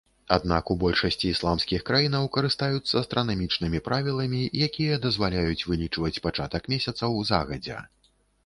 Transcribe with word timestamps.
Аднак, 0.35 0.69
у 0.73 0.75
большасці 0.83 1.27
ісламскіх 1.33 1.83
краінаў 1.89 2.25
карыстаюцца 2.37 2.93
астранамічнымі 3.01 3.83
правіламі, 3.89 4.41
якія 4.69 4.99
дазваляюць 5.07 5.65
вылічваць 5.73 6.15
пачатак 6.25 6.63
месяцаў 6.75 7.11
загадзя. 7.33 7.79